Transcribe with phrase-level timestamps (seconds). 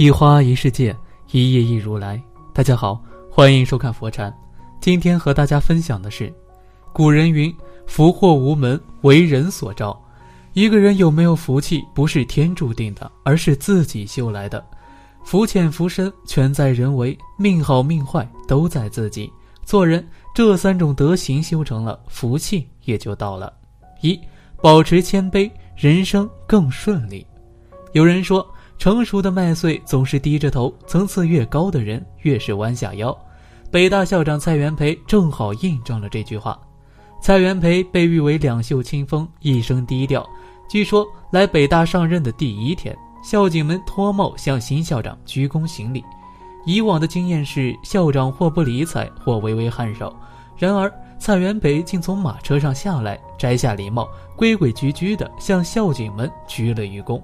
[0.00, 0.96] 一花一世界，
[1.30, 2.18] 一叶一如来。
[2.54, 2.98] 大家好，
[3.30, 4.34] 欢迎收看佛禅。
[4.80, 6.32] 今天和大家分享的是，
[6.90, 7.54] 古人云
[7.86, 9.94] ：“福祸无门，为人所招。”
[10.54, 14.64] 一个人有没有福气，不是天注定的，而是自己修来的。
[15.22, 19.30] 福浅福深，全在人为；命好命坏，都在自己。
[19.64, 23.52] 做人这三种德行修成了，福气也就到了。
[24.00, 24.18] 一，
[24.62, 27.26] 保持谦卑，人生更顺利。
[27.92, 28.48] 有人说，
[28.80, 33.14] 成熟的麦穗总是低着头，层次越高的人越是弯下腰。
[33.70, 36.58] 北大校长蔡元培正好印证了这句话。
[37.20, 40.26] 蔡元培被誉为两袖清风，一生低调。
[40.66, 46.02] 据说来北大上任的第一天，校警们脱帽向新校长鞠躬行礼。
[46.64, 50.10] 以往的经验是，校长或不理睬，或微微颔首。
[50.56, 57.20] 然而蔡元培竟从马车上下来，摘下礼帽，规规矩矩地向校警们鞠了一躬。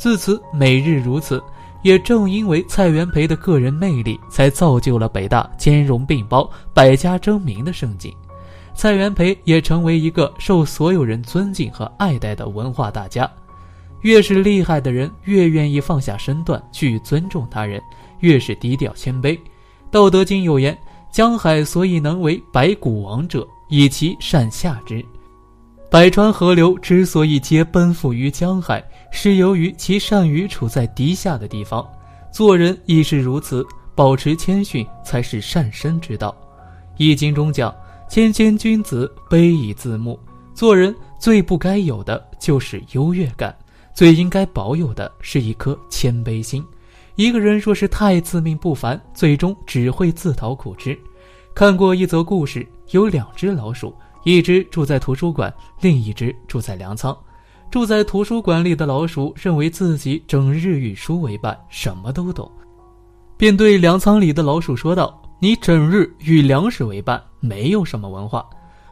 [0.00, 1.42] 自此每日如此。
[1.82, 8.14] 也正因为蔡元培的个人魅力，才造就了北大兼容并包、百家争鸣的盛景。
[8.74, 13.30] 蔡元培也成为一个受所有人尊敬和爱戴的文化大家。
[14.02, 17.80] 越是厉害的人，越愿意放下身段去尊重他人，
[18.20, 19.34] 越是低调谦卑。
[19.90, 20.76] 《道德经》有言
[21.10, 25.02] ：“江海所以能为百谷王者，以其善下之。”
[25.90, 31.84] 百川河流之所以皆奔赴于江海，是由于其善于处在低下的地方。
[32.30, 36.30] 做人亦是如此，保持谦逊才是善身之道。
[36.96, 37.74] 《易经》中讲。
[38.08, 40.18] 谦谦君子，卑以自牧。
[40.52, 43.56] 做人最不该有的就是优越感，
[43.94, 46.64] 最应该保有的是一颗谦卑心。
[47.14, 50.98] 一个人若是太自命不凡，最终只会自讨苦吃。
[51.54, 57.16] 看过一则故事，有两只老鼠，一只住在图书馆，另一只住在粮仓。
[57.70, 62.50] 住在图书馆里的老鼠认为自己整日与书为伴，什么都懂，
[63.36, 65.16] 便对粮仓里的老鼠说道。
[65.42, 68.44] 你整日与粮食为伴，没有什么文化。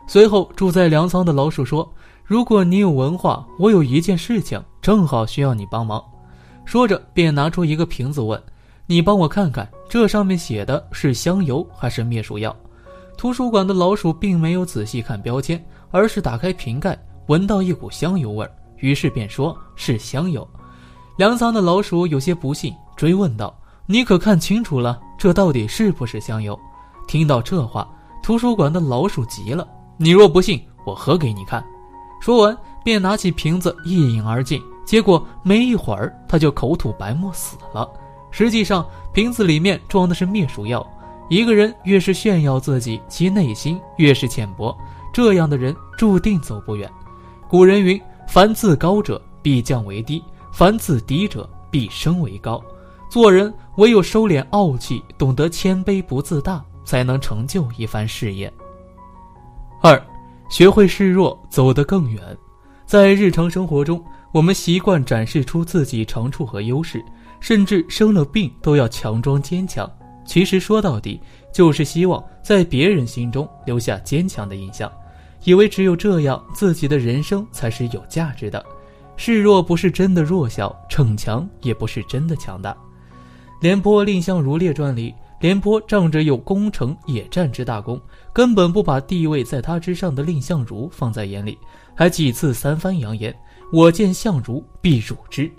[0.07, 1.87] 随后，住在粮仓的老鼠说
[2.25, 6.03] ：“如果你有文化，我有一件事情正好需要你帮忙。”
[6.65, 8.43] 说着，便拿出一个瓶子问
[8.89, 12.57] ：“你帮我看看，这上面写的是香油还是灭鼠药？”
[13.19, 16.97] 图书馆的老鼠并没有仔细看标签，而是打开瓶盖，
[17.27, 20.49] 闻到一股香油味儿，于是便说是香油。
[21.17, 23.53] 粮仓的老鼠有些不信，追问道。
[23.87, 26.57] 你可看清楚了，这到底是不是香油？
[27.09, 27.89] 听到这话，
[28.23, 29.67] 图书馆的老鼠急了。
[29.97, 31.65] 你若不信，我喝给你看。
[32.21, 34.63] 说完，便拿起瓶子一饮而尽。
[34.87, 37.91] 结果没一会儿，他就口吐白沫死了。
[38.31, 40.87] 实际上，瓶子里面装的是灭鼠药。
[41.29, 44.77] 一个人越是炫耀自己，其内心越是浅薄，
[45.13, 46.91] 这样的人注定走不远。
[47.49, 50.23] 古人云：“凡自高者必降为低，
[50.53, 52.63] 凡自低者必升为高。”
[53.11, 58.53] 做人唯有收敛傲气，懂得谦卑不自大，才能成就一番事业。
[59.83, 60.03] 二，
[60.51, 62.23] 学会示弱，走得更远。
[62.85, 64.03] 在日常生活中，
[64.33, 67.05] 我们习惯展示出自己长处和优势，
[67.39, 69.91] 甚至生了病都要强装坚强。
[70.29, 71.19] 其实说到底，
[71.51, 74.93] 就是希望在别人心中留下坚强的印象，
[75.45, 78.63] 以为只有这样，自己的人生才是有价值的。
[79.17, 82.77] 示弱不是真的弱小，逞强也不是真的强大。
[83.63, 87.99] 廉颇《蔺相如列传》里，廉颇仗着有攻城野战之大功，
[88.31, 91.57] 根本不把地位在他之上的蔺相如放在眼里，
[91.97, 93.35] 还几次三番扬言
[93.73, 95.51] ：“我见相如必辱之。”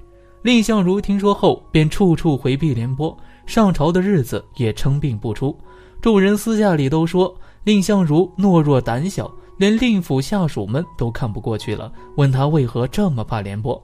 [0.42, 5.58] 蔺相如听说后，便处处回避廉颇，上朝的日子也称病不出。
[6.02, 7.36] 众人私下里都说
[7.66, 13.82] 蔺相如懦弱胆小，连令府下属们都看不过去了，问他为何这么怕廉颇。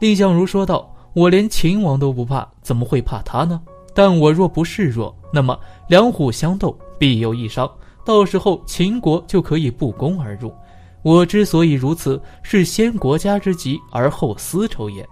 [0.00, 0.90] 蔺相如说道。
[1.14, 3.62] 我连秦王都不怕，怎么会怕他呢？
[3.94, 5.56] 但我若不示弱，那么
[5.88, 7.70] 两虎相斗，必有一伤，
[8.04, 10.52] 到时候秦国就可以不攻而入。
[11.02, 15.08] 我之所以如此，是先国家之急而后私仇也。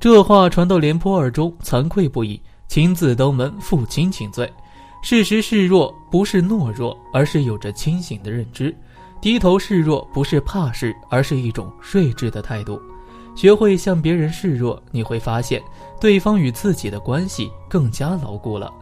[0.00, 4.48] 这话传到廉颇耳中，惭愧不已，亲自登门负荆请罪。
[5.02, 8.72] 事实示弱不是懦弱，而是有着清醒的认知；
[9.20, 12.80] 低头示弱不是怕事，而是一种睿智的态度。
[13.34, 15.60] 学会向别人示弱，你会发现
[16.00, 18.72] 对方与自己的关系更加牢固了。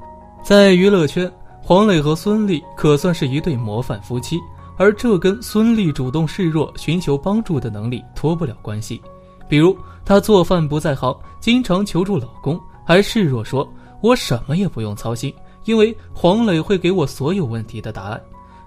[0.43, 1.31] 在娱乐圈，
[1.63, 4.39] 黄磊和孙俪可算是一对模范夫妻，
[4.77, 9.01] 而这跟孙俪主动示弱、寻求帮助的能力脱不了关系。
[9.49, 13.69] 比如，她做饭不在行，经常求助老公，还示弱说
[14.03, 15.33] ：“我什么也不用操心，
[15.65, 18.21] 因为黄磊会给我所有问题的答案。”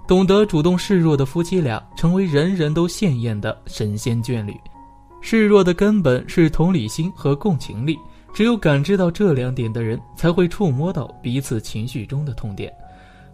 [0.07, 4.55] 懂得主动示弱的夫妻俩，成为人人都羡艳的神仙眷侣。
[5.21, 7.95] 示弱的根本是同理心和共情力，
[8.33, 12.73] 只有感知到这两点的人，才会触摸到彼此情绪中的痛点，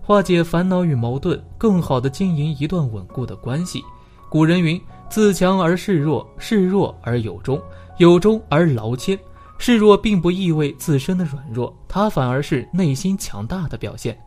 [0.01, 3.81] 化解烦恼与矛盾，更好的经营一段稳固的关系。
[4.27, 7.61] 古人云：“自强而示弱，示弱而有终，
[7.97, 9.17] 有终而劳谦。”
[9.57, 14.19] 示弱并不意味自身的软弱，它反而是内心强大的表现。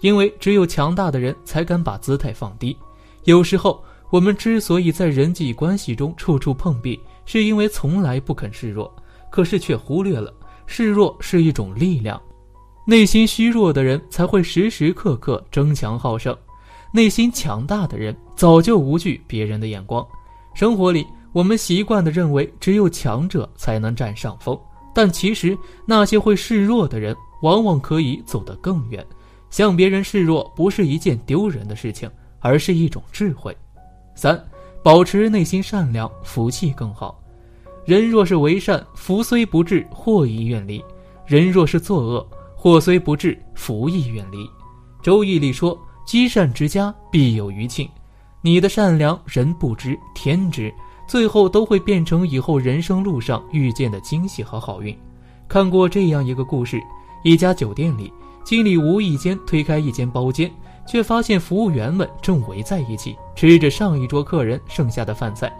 [0.00, 2.76] 因为只有强大的人才敢把姿态放低。
[3.24, 8.94] 有时候，我们之所以在人际关系中处处碰壁，是因为从来不肯示弱，
[9.30, 10.30] 可是却忽略了
[10.66, 12.20] 示弱是一种力量。
[12.86, 16.36] 内心虚弱的人才会时时刻刻争强好胜，
[16.92, 20.06] 内心强大的人早就无惧别人的眼光。
[20.54, 24.58] 生活里，我们习惯地认为只有强者才能占上风，
[24.94, 29.04] 但其实那些会示弱的人，往往可以走得更远。
[29.50, 32.10] 向别人示弱不是一件丢人的事情，
[32.40, 33.56] 而是一种智慧。
[34.14, 34.40] 三，
[34.82, 37.20] 保持内心善良，福气更好。
[37.84, 40.82] 人若是为善，福虽不至，祸亦远离；
[41.26, 44.48] 人若是作恶，祸虽不至，福亦远离。
[45.02, 47.88] 周易里说：“积善之家，必有余庆。”
[48.46, 50.70] 你的善良，人不知，天知，
[51.06, 54.94] 最后都会变成以后人生路上遇见的惊喜和好运。
[55.48, 56.78] 看过这样一个故事：
[57.22, 58.12] 一家酒店里。
[58.44, 60.52] 经理无意间推开一间包间，
[60.86, 65.50] 却发现服务员们正围在一起吃着上一桌客人剩下的饭菜。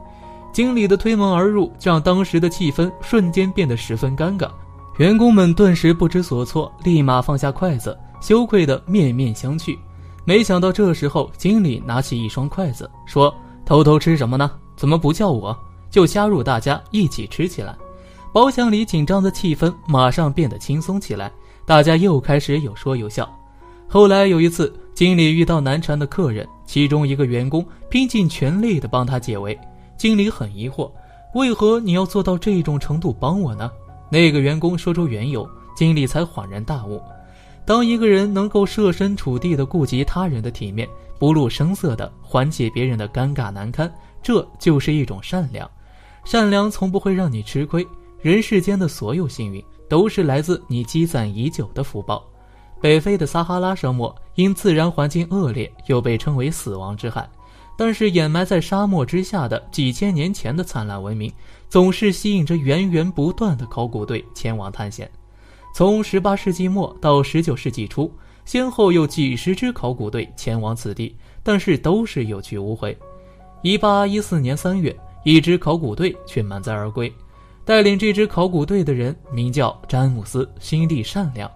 [0.52, 4.50] 经理的推门而入，让当时的气氛瞬间变得十分尴尬。
[4.98, 9.74] 员工们顿时不知所措，立马放下筷子，羞愧的面面相觑。
[10.24, 13.34] 没想到这时候，经理拿起一双筷子，说
[13.66, 14.50] ：“偷偷吃什么呢？
[14.76, 15.56] 怎么不叫我？”
[15.90, 17.76] 就加入大家一起吃起来。
[18.32, 21.30] 包厢里紧张的气氛马上变得轻松起来。
[21.64, 23.30] 大家又开始有说有笑。
[23.86, 29.56] 后来有一次，经理遇到难缠的客人，其中一个员工拼尽全力地帮他解围。
[29.96, 30.90] 经理很疑惑，
[31.34, 33.70] 为何你要做到这种程度帮我呢？
[34.10, 37.00] 那个员工说出缘由，经理才恍然大悟：
[37.66, 40.88] 当一个人能够设身处地地顾及他人的体面，
[41.18, 45.70] 不露声色地缓解别人的尴尬难堪，这就是一种善良。
[46.24, 47.86] 善良从不会让你吃亏。
[48.20, 49.64] 人世间的所有幸运。
[49.88, 52.24] 都是来自你积攒已久的福报。
[52.80, 57.28] 北非的撒哈拉沙漠因自然环境恶劣，又被称为“死亡之海”。
[57.76, 61.32] 但是掩埋在沙漠之下的几千年前的灿烂文明，
[61.68, 65.10] 总是吸引着源源不断的考古队前往探险。
[65.74, 68.08] 从18世纪末到19世纪初，
[68.44, 71.12] 先后有几十支考古队前往此地，
[71.42, 72.96] 但是都是有去无回。
[73.64, 77.12] 1814年3月，一支考古队却满载而归。
[77.64, 81.50] 带领这支考古队的人名叫詹姆斯，心地善良。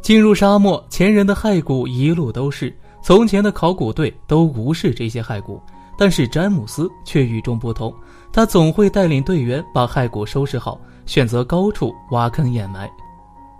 [0.00, 2.72] 进入沙漠，前人的骸骨一路都是。
[3.02, 5.60] 从前的考古队都无视这些骸骨，
[5.98, 7.92] 但是詹姆斯却与众不同。
[8.32, 12.88] 他总会带领队员把骸骨收拾好，选择高处挖坑掩埋，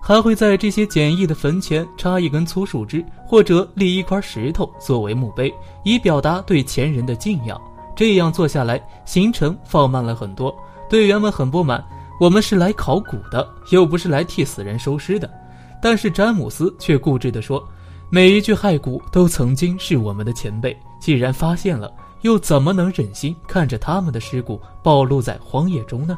[0.09, 5.53] 还会在这些简易的坟前插一根粗树枝，或者立一块石头作为墓碑，
[5.85, 7.61] 以表达对前人的敬仰。
[7.95, 10.57] 这样做下来，行程放慢了很多。
[10.89, 11.85] 队员们很不满，
[12.19, 15.31] 我们是来考古的，又不是来替死人收尸的。
[15.83, 17.63] 但是詹姆斯却固执地说
[18.09, 26.17] ：“每一具骸骨都曾经是我们的前辈，既然发现了，又怎么能忍心看着他们的尸骨暴露在荒野中呢？”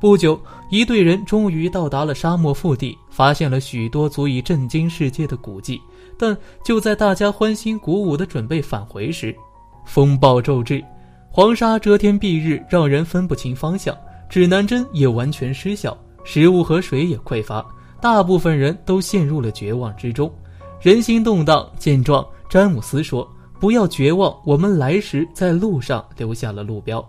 [0.00, 0.40] 不久，
[0.70, 5.78] 一队人终于到达了沙漠腹地，发现了许多足以震惊世界的古迹。
[6.16, 9.36] 但就在大家欢欣鼓舞地准备返回时，
[9.84, 10.82] 风暴骤至，
[11.30, 13.94] 黄沙遮天蔽日，让人分不清方向。
[14.28, 17.62] 指南针也完全失效，食物和水也匮乏，
[18.00, 20.32] 大部分人都陷入了绝望之中，
[20.80, 21.70] 人心动荡。
[21.78, 23.28] 见状，詹姆斯说
[23.60, 27.06] ：“不要绝望，我们来时在路上留下了路标。”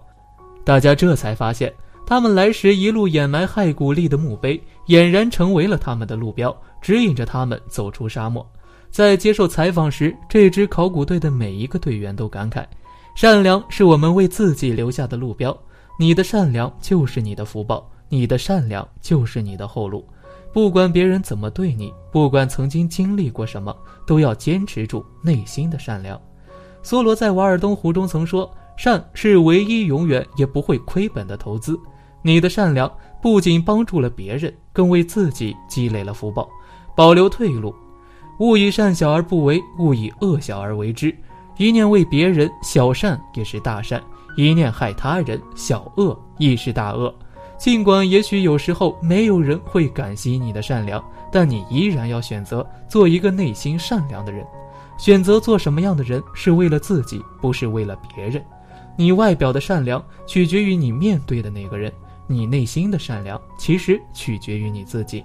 [0.66, 1.72] 大家这才发现，
[2.12, 8.46] 他们来时一路掩埋骸骨立的墓碑，俨然成为了他们的路标，指引着他们走出沙漠。
[8.90, 12.66] 在接受采访时，这支考古队的每一个队员都感慨
[13.16, 15.58] ：“善良是我们为自己留下的路标。”
[15.98, 20.06] 你的善良就是你的福报，你的善良就是你的后路。
[20.52, 23.74] 不管别人怎么对你，不管曾经经历过什么，
[24.06, 26.22] 都要坚持住内心的善良。
[26.84, 31.80] 梭罗在《瓦尔登湖》中曾说：“善是唯一永远也不会亏本的投资。”
[32.22, 36.50] 你的善良不仅帮助了别人，更为自己积累了福报，
[36.96, 37.74] 保留退路。
[38.40, 41.16] 勿以善小而不为，勿以恶小而为之。
[41.58, 44.02] 一念为别人，小善也是大善。
[44.38, 47.14] 一念害他人，小恶亦是大恶。
[47.58, 54.44] 尽管也许有时候没有人会感激你的善良，但你依然要选择做一个内心善良的人。
[54.98, 58.44] 选择做什么样的人，是为了自己，不是为了别人。
[58.96, 61.92] 你外表的善良，取决于你面对的那个人。
[62.32, 65.24] 你内心的善良其实取决于你自己。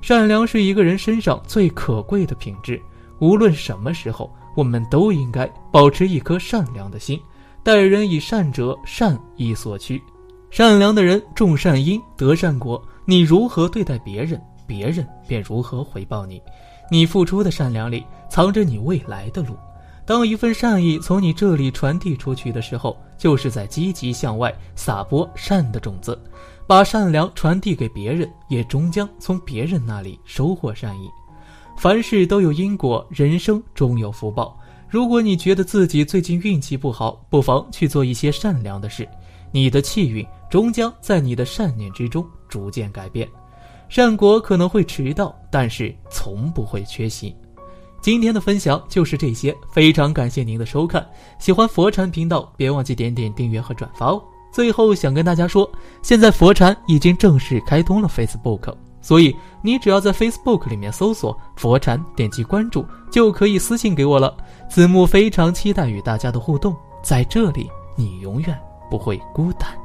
[0.00, 2.80] 善良是一个人身上最可贵的品质。
[3.18, 7.20] 无论什么时候，我们都应该保持一颗善良的心。
[7.62, 10.02] 待人以善者，善亦所趋。
[10.50, 12.82] 善良的人种善因得善果。
[13.04, 16.40] 你如何对待别人，别人便如何回报你。
[16.90, 19.54] 你付出的善良里，藏着你未来的路。
[20.10, 26.20] 当一份善意从你这里传递出去的时候，就是在积极向外撒播善的种子。
[26.66, 31.08] 把善良传递给别人，也终将从别人那里收获善意。
[31.78, 34.58] 凡事都有因果，人生终有福报。
[34.88, 39.08] 如果你觉得自己最近运气不好，不妨去做一些善良的事，
[39.52, 43.28] 你的气运终将在你的善念之中逐渐改变。
[43.88, 47.32] 善果可能会迟到，但是从不会缺席。
[48.00, 51.06] 今天的分享就是这些，非常感谢您的收看。
[51.38, 54.22] 喜欢佛禅频道，别忘记点点订阅和转发哦。
[54.50, 55.70] 最后想跟大家说，
[56.02, 64.34] 现在佛禅已经正式开通了 Facebook，所以你只要在 Facebook 里面搜索佛禅，点击关注，就可以私信给我了。
[64.68, 68.58] 子木非常期待与大家的互动，在这里你永远
[68.90, 69.79] 不会孤单。